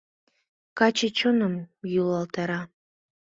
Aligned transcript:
Каче 0.77 1.07
чоным 1.17 1.53
йӱлалтара. 1.93 2.61